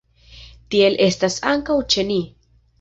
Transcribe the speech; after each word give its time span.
Tiel 0.75 0.97
estas 1.09 1.39
ankaŭ 1.53 1.79
ĉe 1.97 2.09
ni. 2.11 2.21